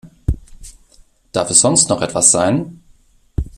Darf 1.31 1.51
es 1.51 1.61
sonst 1.61 1.89
noch 1.89 2.01
etwas 2.01 2.31
sein? 2.31 2.81